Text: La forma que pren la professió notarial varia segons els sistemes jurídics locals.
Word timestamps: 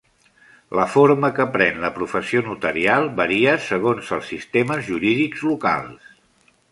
La 0.77 0.85
forma 0.93 1.29
que 1.39 1.45
pren 1.57 1.77
la 1.83 1.91
professió 1.97 2.41
notarial 2.47 3.05
varia 3.19 3.53
segons 3.69 4.09
els 4.17 4.31
sistemes 4.33 4.85
jurídics 4.89 5.45
locals. 5.53 6.09